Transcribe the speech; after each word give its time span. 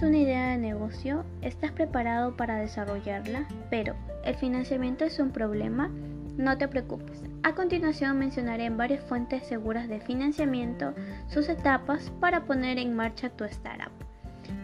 ¿Tienes 0.00 0.16
una 0.16 0.30
idea 0.30 0.48
de 0.52 0.56
negocio? 0.56 1.26
¿Estás 1.42 1.72
preparado 1.72 2.34
para 2.34 2.56
desarrollarla? 2.56 3.46
Pero, 3.68 3.94
¿el 4.24 4.34
financiamiento 4.34 5.04
es 5.04 5.18
un 5.18 5.30
problema? 5.30 5.90
No 6.38 6.56
te 6.56 6.68
preocupes. 6.68 7.22
A 7.42 7.54
continuación 7.54 8.18
mencionaré 8.18 8.70
varias 8.70 9.04
fuentes 9.04 9.46
seguras 9.46 9.90
de 9.90 10.00
financiamiento, 10.00 10.94
sus 11.28 11.50
etapas 11.50 12.10
para 12.18 12.46
poner 12.46 12.78
en 12.78 12.96
marcha 12.96 13.28
tu 13.28 13.44
startup. 13.44 13.92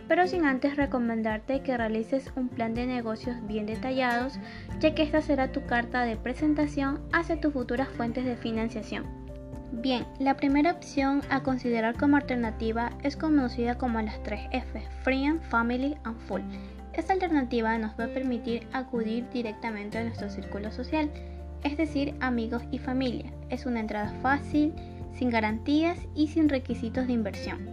Pero 0.08 0.26
sin 0.26 0.46
antes 0.46 0.78
recomendarte 0.78 1.60
que 1.60 1.76
realices 1.76 2.32
un 2.34 2.48
plan 2.48 2.72
de 2.72 2.86
negocios 2.86 3.36
bien 3.46 3.66
detallados, 3.66 4.38
ya 4.80 4.94
que 4.94 5.02
esta 5.02 5.20
será 5.20 5.52
tu 5.52 5.66
carta 5.66 6.04
de 6.04 6.16
presentación 6.16 7.02
hacia 7.12 7.38
tus 7.42 7.52
futuras 7.52 7.88
fuentes 7.88 8.24
de 8.24 8.36
financiación. 8.36 9.25
Bien, 9.72 10.06
la 10.18 10.36
primera 10.36 10.72
opción 10.72 11.22
a 11.28 11.42
considerar 11.42 11.96
como 11.96 12.16
alternativa 12.16 12.90
es 13.02 13.16
conocida 13.16 13.76
como 13.76 14.00
las 14.00 14.22
3 14.22 14.48
F, 14.52 14.82
Free, 15.02 15.38
Family 15.50 15.96
and 16.04 16.18
Full. 16.26 16.42
Esta 16.92 17.12
alternativa 17.12 17.76
nos 17.76 17.98
va 17.98 18.04
a 18.04 18.14
permitir 18.14 18.66
acudir 18.72 19.28
directamente 19.30 19.98
a 19.98 20.04
nuestro 20.04 20.30
círculo 20.30 20.72
social 20.72 21.10
es 21.66 21.76
decir, 21.76 22.14
amigos 22.20 22.62
y 22.70 22.78
familia. 22.78 23.32
Es 23.50 23.66
una 23.66 23.80
entrada 23.80 24.12
fácil, 24.22 24.72
sin 25.14 25.30
garantías 25.30 25.98
y 26.14 26.28
sin 26.28 26.48
requisitos 26.48 27.06
de 27.06 27.12
inversión. 27.12 27.68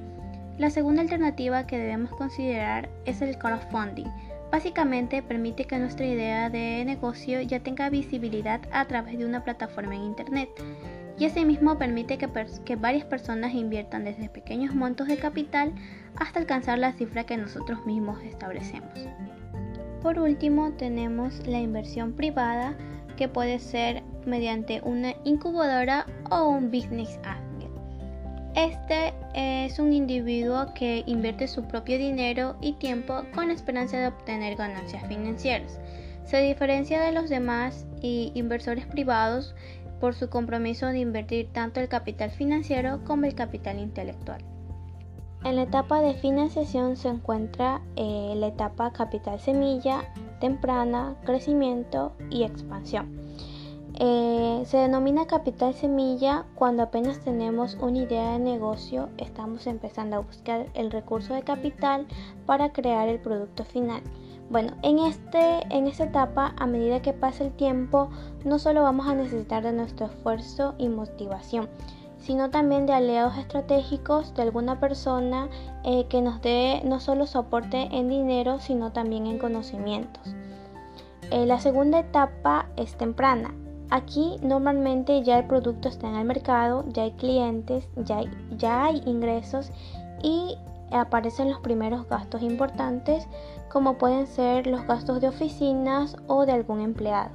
La 0.58 0.70
segunda 0.70 1.02
alternativa 1.02 1.68
que 1.68 1.78
debemos 1.78 2.12
considerar 2.12 2.90
es 3.06 3.22
el 3.22 3.38
crowdfunding. 3.38 4.08
Básicamente 4.52 5.24
permite 5.24 5.66
que 5.66 5.80
nuestra 5.80 6.06
idea 6.06 6.50
de 6.50 6.84
negocio 6.86 7.42
ya 7.42 7.60
tenga 7.60 7.90
visibilidad 7.90 8.62
a 8.72 8.86
través 8.86 9.18
de 9.18 9.26
una 9.26 9.44
plataforma 9.44 9.96
en 9.96 10.04
Internet 10.04 10.50
y 11.20 11.26
asimismo 11.26 11.78
permite 11.78 12.18
que, 12.18 12.28
que, 12.66 12.76
varias 12.76 13.06
personas 13.06 13.54
inviertan 13.54 14.04
desde 14.04 14.30
pequeños 14.30 14.74
montos 14.74 15.08
de 15.08 15.18
capital 15.18 15.74
hasta 16.16 16.40
alcanzar 16.40 16.80
la 16.80 16.94
cifra 16.94 17.26
que 17.26 17.38
nosotros 17.38 17.86
mismos 17.86 18.22
establecemos. 18.24 19.08
Por 20.02 20.20
último 20.20 20.74
tenemos 20.74 21.46
la 21.48 21.60
inversión 21.60 22.14
privada 22.14 22.76
que 23.16 23.28
puede 23.28 23.60
ser 23.60 24.04
mediante 24.26 24.82
una 24.84 25.14
incubadora 25.24 26.06
o 26.30 26.50
un 26.50 26.72
business 26.72 27.20
angel. 27.24 27.70
Este 28.56 29.14
es 29.34 29.80
un 29.80 29.94
individuo 29.94 30.74
que 30.74 31.04
invierte 31.06 31.48
su 31.48 31.64
propio 31.64 31.98
dinero 31.98 32.56
y 32.62 32.74
tiempo 32.74 33.24
con 33.34 33.48
la 33.48 33.54
esperanza 33.54 33.98
de 33.98 34.08
obtener 34.08 34.56
ganancias 34.56 35.08
financieras. 35.08 35.80
Se 36.26 36.42
diferencia 36.42 37.02
de 37.02 37.12
los 37.12 37.30
demás 37.30 37.86
inversores 38.02 38.86
privados 38.86 39.56
por 40.04 40.16
su 40.16 40.30
compromiso 40.30 40.88
de 40.88 41.00
invertir 41.00 41.48
tanto 41.54 41.80
el 41.80 41.88
capital 41.88 42.30
financiero 42.30 43.00
como 43.06 43.24
el 43.24 43.36
capital 43.36 43.80
intelectual. 43.80 44.44
En 45.46 45.56
la 45.56 45.62
etapa 45.62 46.02
de 46.02 46.14
financiación 46.14 46.98
se 46.98 47.08
encuentra 47.08 47.82
eh, 47.96 48.34
la 48.36 48.48
etapa 48.48 48.92
capital 48.92 49.40
semilla, 49.40 50.04
temprana, 50.42 51.16
crecimiento 51.24 52.12
y 52.30 52.44
expansión. 52.44 53.18
Eh, 53.98 54.64
se 54.66 54.76
denomina 54.76 55.26
capital 55.26 55.74
semilla 55.74 56.48
cuando 56.56 56.84
apenas 56.84 57.22
tenemos 57.22 57.76
una 57.76 58.00
idea 58.00 58.34
de 58.34 58.40
negocio, 58.40 59.08
estamos 59.18 59.68
empezando 59.68 60.18
a 60.18 60.20
buscar 60.20 60.66
el 60.74 60.92
recurso 60.92 61.34
de 61.34 61.44
capital 61.44 62.08
para 62.46 62.74
crear 62.74 63.08
el 63.08 63.20
producto 63.22 63.64
final. 63.64 64.04
Bueno, 64.54 64.74
en, 64.84 65.00
este, 65.00 65.62
en 65.76 65.88
esta 65.88 66.04
etapa, 66.04 66.54
a 66.60 66.68
medida 66.68 67.02
que 67.02 67.12
pasa 67.12 67.44
el 67.44 67.52
tiempo, 67.54 68.10
no 68.46 68.60
solo 68.60 68.84
vamos 68.84 69.08
a 69.08 69.16
necesitar 69.16 69.64
de 69.64 69.74
nuestro 69.74 70.06
esfuerzo 70.06 70.76
y 70.78 70.90
motivación, 70.90 71.70
sino 72.20 72.52
también 72.52 72.86
de 72.86 72.94
aliados 72.94 73.36
estratégicos 73.36 74.36
de 74.36 74.44
alguna 74.44 74.80
persona 74.80 75.50
eh, 75.84 76.06
que 76.08 76.22
nos 76.22 76.40
dé 76.44 76.84
no 76.86 77.00
solo 77.00 77.26
soporte 77.26 77.90
en 77.94 78.10
dinero, 78.10 78.60
sino 78.60 78.92
también 78.92 79.26
en 79.26 79.40
conocimientos. 79.40 80.36
Eh, 81.32 81.48
la 81.48 81.60
segunda 81.60 81.98
etapa 81.98 82.68
es 82.78 82.96
temprana. 82.96 83.56
Aquí 83.90 84.36
normalmente 84.44 85.24
ya 85.24 85.40
el 85.40 85.48
producto 85.48 85.90
está 85.90 86.10
en 86.10 86.16
el 86.16 86.26
mercado, 86.26 86.86
ya 86.90 87.02
hay 87.02 87.12
clientes, 87.14 87.90
ya 87.96 88.20
hay, 88.20 88.30
ya 88.56 88.86
hay 88.86 89.02
ingresos 89.08 89.72
y 90.22 90.60
aparecen 90.96 91.50
los 91.50 91.60
primeros 91.60 92.08
gastos 92.08 92.42
importantes 92.42 93.28
como 93.70 93.98
pueden 93.98 94.28
ser 94.28 94.68
los 94.68 94.86
gastos 94.86 95.22
de 95.22 95.28
oficinas 95.28 96.16
o 96.28 96.46
de 96.46 96.52
algún 96.52 96.82
empleado. 96.82 97.32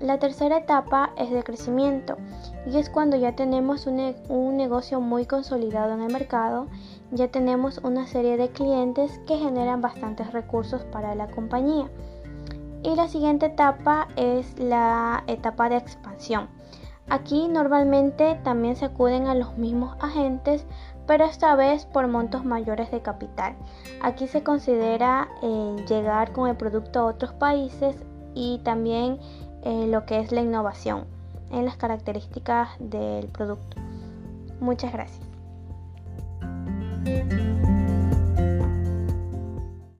La 0.00 0.18
tercera 0.18 0.58
etapa 0.58 1.10
es 1.18 1.30
de 1.30 1.44
crecimiento 1.44 2.16
y 2.66 2.78
es 2.78 2.88
cuando 2.88 3.16
ya 3.18 3.36
tenemos 3.36 3.86
un, 3.86 4.14
un, 4.28 4.56
negocio 4.56 5.00
muy 5.00 5.26
consolidado 5.26 5.92
en 5.92 6.00
el 6.00 6.12
mercado, 6.12 6.68
ya 7.10 7.28
tenemos 7.28 7.78
una 7.84 8.06
serie 8.06 8.38
de 8.38 8.48
clientes 8.48 9.20
que 9.26 9.36
generan 9.36 9.82
bastantes 9.82 10.32
recursos 10.32 10.84
para 10.84 11.14
la 11.14 11.26
compañía. 11.26 11.90
Y 12.82 12.94
la 12.94 13.08
siguiente 13.08 13.46
etapa 13.46 14.08
es 14.16 14.58
la 14.58 15.22
etapa 15.26 15.68
de 15.68 15.76
expansión. 15.76 16.48
Aquí 17.10 17.48
normalmente 17.48 18.40
también 18.44 18.76
se 18.76 18.84
acuden 18.84 19.26
a 19.26 19.34
los 19.34 19.58
mismos 19.58 19.96
agentes, 20.00 20.64
pero 21.10 21.24
esta 21.24 21.56
vez 21.56 21.86
por 21.86 22.06
montos 22.06 22.44
mayores 22.44 22.92
de 22.92 23.02
capital. 23.02 23.56
Aquí 24.00 24.28
se 24.28 24.44
considera 24.44 25.28
eh, 25.42 25.84
llegar 25.88 26.30
con 26.30 26.48
el 26.48 26.54
producto 26.54 27.00
a 27.00 27.06
otros 27.06 27.32
países 27.32 27.96
y 28.32 28.60
también 28.62 29.18
eh, 29.64 29.88
lo 29.88 30.06
que 30.06 30.20
es 30.20 30.30
la 30.30 30.40
innovación 30.40 31.06
en 31.50 31.64
las 31.64 31.76
características 31.76 32.68
del 32.78 33.26
producto. 33.26 33.76
Muchas 34.60 34.92
gracias. 34.92 35.26